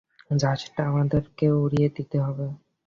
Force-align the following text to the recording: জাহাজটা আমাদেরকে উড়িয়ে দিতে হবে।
জাহাজটা 0.35 0.81
আমাদেরকে 0.89 1.45
উড়িয়ে 1.57 1.89
দিতে 1.95 2.17
হবে। 2.25 2.47